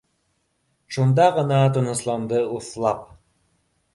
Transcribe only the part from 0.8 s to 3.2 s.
Шунда ғына тынысланды уҫлап